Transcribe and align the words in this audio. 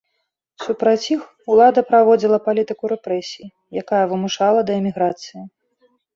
Супраць 0.63 1.09
іх 1.15 1.21
улада 1.55 1.83
праводзіла 1.89 2.39
палітыку 2.47 2.91
рэпрэсій, 2.93 3.45
якая 3.83 4.01
вымушала 4.15 4.59
да 4.73 4.77
эміграцыі. 4.81 5.41